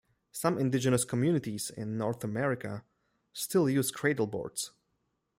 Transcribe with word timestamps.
Some 0.31 0.57
indigenous 0.57 1.05
communities 1.05 1.69
in 1.69 1.95
North 1.95 2.23
America 2.23 2.83
still 3.33 3.69
use 3.69 3.91
cradleboards. 3.91 4.71